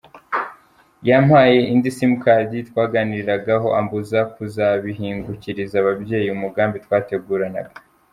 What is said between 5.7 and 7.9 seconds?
ababyeyi umugambi twateguranaga.